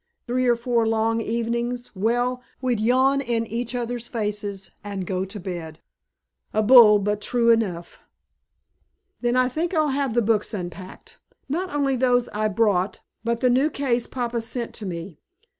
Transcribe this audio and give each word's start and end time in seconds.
Three 0.25 0.47
or 0.47 0.55
four 0.55 0.87
long 0.87 1.21
evenings 1.21 1.95
well, 1.95 2.41
we'd 2.59 2.79
yawn 2.79 3.21
in 3.21 3.45
each 3.45 3.75
other's 3.75 4.07
faces 4.07 4.71
and 4.83 5.05
go 5.05 5.25
to 5.25 5.39
bed. 5.39 5.79
A 6.55 6.63
bull 6.63 6.97
but 6.97 7.21
true 7.21 7.51
enough." 7.51 7.99
"Then 9.21 9.35
I 9.35 9.47
think 9.47 9.75
I'll 9.75 9.89
have 9.89 10.15
the 10.15 10.23
books 10.23 10.55
unpacked, 10.55 11.19
not 11.47 11.69
only 11.71 11.95
those 11.95 12.29
I 12.29 12.47
brought, 12.47 13.01
but 13.23 13.41
the 13.41 13.49
new 13.51 13.69
case 13.69 14.07
papa 14.07 14.41
sent 14.41 14.73
to 14.73 14.87
me. 14.87 15.19